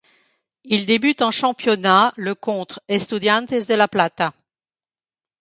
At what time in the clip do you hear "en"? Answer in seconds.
1.21-1.29